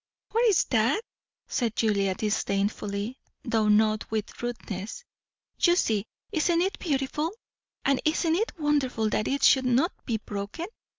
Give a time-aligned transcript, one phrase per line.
[0.31, 1.03] "What is that?"
[1.47, 5.05] said Julia disdainfully, though not with rudeness.
[5.59, 6.07] "You see.
[6.31, 7.31] Isn't it beautiful?
[7.85, 10.65] And isn't it wonderful that it should not be broken?